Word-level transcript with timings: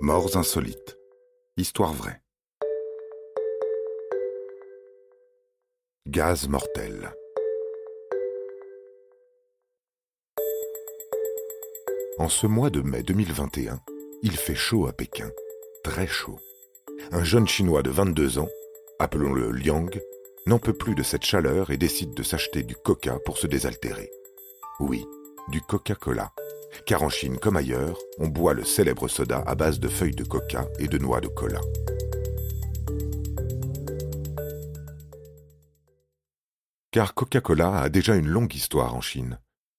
Morts 0.00 0.36
insolites. 0.36 0.98
Histoire 1.56 1.94
vraie. 1.94 2.20
Gaz 6.06 6.48
mortel. 6.48 7.14
En 12.18 12.28
ce 12.28 12.46
mois 12.46 12.68
de 12.68 12.82
mai 12.82 13.02
2021, 13.02 13.80
il 14.22 14.36
fait 14.36 14.54
chaud 14.54 14.86
à 14.86 14.92
Pékin, 14.92 15.30
très 15.82 16.06
chaud. 16.06 16.38
Un 17.10 17.24
jeune 17.24 17.48
Chinois 17.48 17.82
de 17.82 17.90
22 17.90 18.38
ans, 18.38 18.50
appelons-le 18.98 19.50
Liang, 19.50 19.88
n'en 20.44 20.58
peut 20.58 20.74
plus 20.74 20.94
de 20.94 21.02
cette 21.02 21.24
chaleur 21.24 21.70
et 21.70 21.78
décide 21.78 22.12
de 22.12 22.22
s'acheter 22.22 22.62
du 22.62 22.76
coca 22.76 23.18
pour 23.24 23.38
se 23.38 23.46
désaltérer. 23.46 24.10
Oui, 24.78 25.06
du 25.48 25.62
Coca-Cola 25.62 26.32
car 26.84 27.02
en 27.02 27.08
Chine 27.08 27.38
comme 27.38 27.56
ailleurs, 27.56 27.98
on 28.18 28.28
boit 28.28 28.54
le 28.54 28.64
célèbre 28.64 29.08
soda 29.08 29.42
à 29.46 29.54
base 29.54 29.80
de 29.80 29.88
feuilles 29.88 30.14
de 30.14 30.24
coca 30.24 30.66
et 30.78 30.88
de 30.88 30.98
noix 30.98 31.20
de 31.20 31.28
cola. 31.28 31.60
Car 36.90 37.14
Coca-Cola 37.14 37.78
a 37.78 37.88
déjà 37.88 38.16
une 38.16 38.28
longue 38.28 38.54
histoire 38.54 38.94
en 38.94 39.00
Chine, 39.00 39.38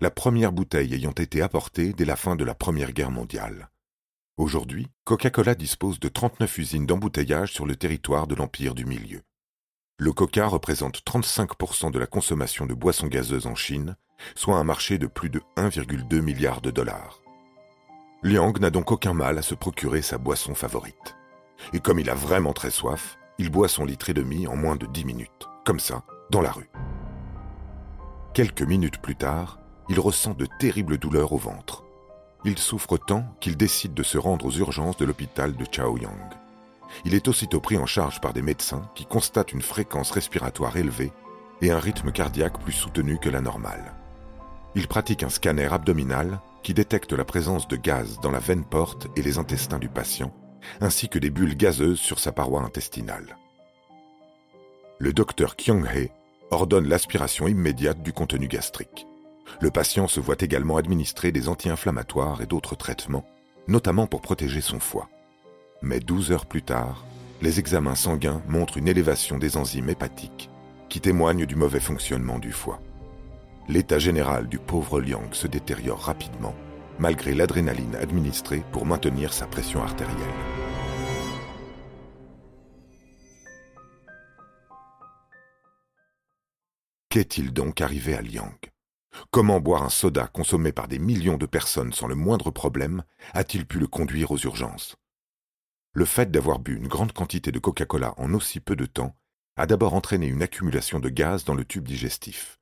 la 0.00 0.10
première 0.10 0.52
bouteille 0.52 0.94
ayant 0.94 1.12
été 1.12 1.42
apportée 1.42 1.92
dès 1.92 2.04
la 2.04 2.16
fin 2.16 2.36
de 2.36 2.44
la 2.44 2.54
Première 2.54 2.92
Guerre 2.92 3.10
mondiale. 3.10 3.70
Aujourd'hui, 4.36 4.88
Coca-Cola 5.04 5.54
dispose 5.56 5.98
de 5.98 6.08
39 6.08 6.58
usines 6.58 6.86
d'embouteillage 6.86 7.52
sur 7.52 7.66
le 7.66 7.74
territoire 7.74 8.26
de 8.28 8.36
l'Empire 8.36 8.74
du 8.74 8.84
Milieu. 8.84 9.22
Le 10.00 10.12
coca 10.12 10.46
représente 10.46 11.02
35% 11.04 11.90
de 11.90 11.98
la 11.98 12.06
consommation 12.06 12.64
de 12.64 12.74
boissons 12.74 13.08
gazeuses 13.08 13.46
en 13.46 13.56
Chine 13.56 13.96
soit 14.34 14.56
un 14.56 14.64
marché 14.64 14.98
de 14.98 15.06
plus 15.06 15.30
de 15.30 15.40
1,2 15.56 16.20
milliard 16.20 16.60
de 16.60 16.70
dollars. 16.70 17.20
Liang 18.22 18.52
n'a 18.58 18.70
donc 18.70 18.90
aucun 18.90 19.14
mal 19.14 19.38
à 19.38 19.42
se 19.42 19.54
procurer 19.54 20.02
sa 20.02 20.18
boisson 20.18 20.54
favorite. 20.54 21.16
Et 21.72 21.80
comme 21.80 21.98
il 21.98 22.10
a 22.10 22.14
vraiment 22.14 22.52
très 22.52 22.70
soif, 22.70 23.18
il 23.38 23.50
boit 23.50 23.68
son 23.68 23.84
litre 23.84 24.10
et 24.10 24.14
demi 24.14 24.46
en 24.46 24.56
moins 24.56 24.76
de 24.76 24.86
10 24.86 25.04
minutes, 25.04 25.48
comme 25.64 25.78
ça, 25.78 26.02
dans 26.30 26.40
la 26.40 26.50
rue. 26.50 26.70
Quelques 28.34 28.62
minutes 28.62 28.98
plus 28.98 29.16
tard, 29.16 29.58
il 29.88 30.00
ressent 30.00 30.34
de 30.34 30.46
terribles 30.58 30.98
douleurs 30.98 31.32
au 31.32 31.38
ventre. 31.38 31.84
Il 32.44 32.58
souffre 32.58 32.98
tant 32.98 33.24
qu'il 33.40 33.56
décide 33.56 33.94
de 33.94 34.02
se 34.02 34.18
rendre 34.18 34.46
aux 34.46 34.52
urgences 34.52 34.96
de 34.96 35.04
l'hôpital 35.04 35.56
de 35.56 35.64
Chaoyang. 35.64 36.34
Il 37.04 37.14
est 37.14 37.28
aussitôt 37.28 37.60
pris 37.60 37.76
en 37.76 37.86
charge 37.86 38.20
par 38.20 38.32
des 38.32 38.42
médecins 38.42 38.88
qui 38.94 39.06
constatent 39.06 39.52
une 39.52 39.62
fréquence 39.62 40.10
respiratoire 40.10 40.76
élevée 40.76 41.12
et 41.62 41.70
un 41.70 41.78
rythme 41.78 42.12
cardiaque 42.12 42.60
plus 42.60 42.72
soutenu 42.72 43.18
que 43.18 43.28
la 43.28 43.40
normale. 43.40 43.97
Il 44.74 44.86
pratique 44.86 45.22
un 45.22 45.28
scanner 45.28 45.72
abdominal 45.72 46.40
qui 46.62 46.74
détecte 46.74 47.12
la 47.12 47.24
présence 47.24 47.68
de 47.68 47.76
gaz 47.76 48.18
dans 48.22 48.30
la 48.30 48.38
veine 48.38 48.64
porte 48.64 49.06
et 49.16 49.22
les 49.22 49.38
intestins 49.38 49.78
du 49.78 49.88
patient, 49.88 50.32
ainsi 50.80 51.08
que 51.08 51.18
des 51.18 51.30
bulles 51.30 51.56
gazeuses 51.56 52.00
sur 52.00 52.18
sa 52.18 52.32
paroi 52.32 52.62
intestinale. 52.62 53.36
Le 54.98 55.12
docteur 55.12 55.56
Kyung-hee 55.56 56.10
ordonne 56.50 56.88
l'aspiration 56.88 57.48
immédiate 57.48 58.02
du 58.02 58.12
contenu 58.12 58.48
gastrique. 58.48 59.06
Le 59.60 59.70
patient 59.70 60.08
se 60.08 60.20
voit 60.20 60.36
également 60.40 60.76
administrer 60.76 61.32
des 61.32 61.48
anti-inflammatoires 61.48 62.42
et 62.42 62.46
d'autres 62.46 62.74
traitements, 62.74 63.26
notamment 63.66 64.06
pour 64.06 64.20
protéger 64.20 64.60
son 64.60 64.80
foie. 64.80 65.08
Mais 65.80 66.00
12 66.00 66.32
heures 66.32 66.46
plus 66.46 66.62
tard, 66.62 67.06
les 67.40 67.58
examens 67.60 67.94
sanguins 67.94 68.42
montrent 68.48 68.76
une 68.76 68.88
élévation 68.88 69.38
des 69.38 69.56
enzymes 69.56 69.88
hépatiques 69.88 70.50
qui 70.88 71.00
témoignent 71.00 71.46
du 71.46 71.54
mauvais 71.54 71.80
fonctionnement 71.80 72.38
du 72.38 72.52
foie 72.52 72.80
l'état 73.68 73.98
général 73.98 74.48
du 74.48 74.58
pauvre 74.58 75.00
Liang 75.00 75.30
se 75.32 75.46
détériore 75.46 76.00
rapidement, 76.00 76.54
malgré 76.98 77.34
l'adrénaline 77.34 77.96
administrée 77.96 78.64
pour 78.72 78.86
maintenir 78.86 79.32
sa 79.34 79.46
pression 79.46 79.82
artérielle. 79.82 80.16
Qu'est-il 87.10 87.52
donc 87.52 87.80
arrivé 87.80 88.14
à 88.14 88.22
Liang? 88.22 88.54
Comment 89.30 89.60
boire 89.60 89.82
un 89.82 89.88
soda 89.88 90.28
consommé 90.28 90.72
par 90.72 90.88
des 90.88 90.98
millions 90.98 91.36
de 91.36 91.46
personnes 91.46 91.92
sans 91.92 92.06
le 92.06 92.14
moindre 92.14 92.50
problème 92.50 93.02
a-t-il 93.34 93.66
pu 93.66 93.78
le 93.78 93.86
conduire 93.86 94.30
aux 94.30 94.38
urgences? 94.38 94.96
Le 95.92 96.04
fait 96.04 96.30
d'avoir 96.30 96.58
bu 96.58 96.76
une 96.76 96.86
grande 96.86 97.12
quantité 97.12 97.50
de 97.50 97.58
Coca-Cola 97.58 98.14
en 98.18 98.32
aussi 98.34 98.60
peu 98.60 98.76
de 98.76 98.86
temps 98.86 99.16
a 99.56 99.66
d'abord 99.66 99.94
entraîné 99.94 100.26
une 100.26 100.42
accumulation 100.42 101.00
de 101.00 101.08
gaz 101.08 101.44
dans 101.44 101.54
le 101.54 101.64
tube 101.64 101.88
digestif. 101.88 102.58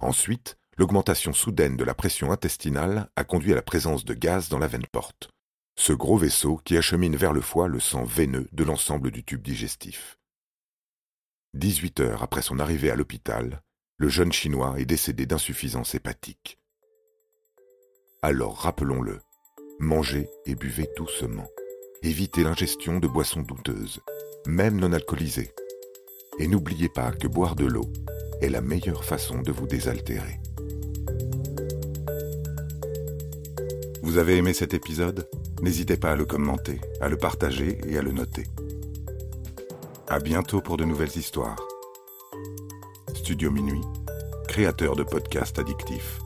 Ensuite, 0.00 0.56
l'augmentation 0.78 1.34
soudaine 1.34 1.76
de 1.76 1.84
la 1.84 1.94
pression 1.94 2.32
intestinale 2.32 3.10
a 3.16 3.24
conduit 3.24 3.52
à 3.52 3.56
la 3.56 3.62
présence 3.62 4.04
de 4.04 4.14
gaz 4.14 4.48
dans 4.48 4.58
la 4.58 4.66
veine 4.66 4.86
porte, 4.90 5.30
ce 5.76 5.92
gros 5.92 6.16
vaisseau 6.16 6.56
qui 6.64 6.76
achemine 6.78 7.16
vers 7.16 7.34
le 7.34 7.42
foie 7.42 7.68
le 7.68 7.80
sang 7.80 8.04
veineux 8.04 8.48
de 8.52 8.64
l'ensemble 8.64 9.10
du 9.10 9.22
tube 9.22 9.42
digestif. 9.42 10.18
18 11.54 12.00
heures 12.00 12.22
après 12.22 12.42
son 12.42 12.58
arrivée 12.58 12.90
à 12.90 12.96
l'hôpital, 12.96 13.60
le 13.98 14.08
jeune 14.08 14.32
Chinois 14.32 14.76
est 14.78 14.86
décédé 14.86 15.26
d'insuffisance 15.26 15.94
hépatique. 15.94 16.58
Alors 18.22 18.56
rappelons-le, 18.56 19.20
mangez 19.80 20.30
et 20.46 20.54
buvez 20.54 20.88
doucement. 20.96 21.48
Évitez 22.02 22.42
l'ingestion 22.42 22.98
de 22.98 23.08
boissons 23.08 23.42
douteuses, 23.42 24.00
même 24.46 24.78
non 24.78 24.94
alcoolisées. 24.94 25.52
Et 26.38 26.48
n'oubliez 26.48 26.88
pas 26.88 27.12
que 27.12 27.26
boire 27.26 27.56
de 27.56 27.66
l'eau 27.66 27.90
est 28.40 28.48
la 28.48 28.60
meilleure 28.60 29.04
façon 29.04 29.42
de 29.42 29.52
vous 29.52 29.66
désaltérer. 29.66 30.40
Vous 34.02 34.18
avez 34.18 34.36
aimé 34.36 34.52
cet 34.52 34.74
épisode? 34.74 35.28
N'hésitez 35.62 35.96
pas 35.96 36.12
à 36.12 36.16
le 36.16 36.24
commenter, 36.24 36.80
à 37.00 37.08
le 37.08 37.16
partager 37.16 37.78
et 37.86 37.98
à 37.98 38.02
le 38.02 38.12
noter. 38.12 38.44
À 40.08 40.18
bientôt 40.18 40.60
pour 40.60 40.76
de 40.76 40.84
nouvelles 40.84 41.16
histoires. 41.16 41.60
Studio 43.14 43.50
Minuit, 43.50 43.82
créateur 44.48 44.96
de 44.96 45.04
podcasts 45.04 45.58
addictifs. 45.58 46.18